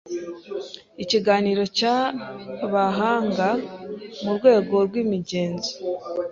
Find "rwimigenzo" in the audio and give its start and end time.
4.87-5.71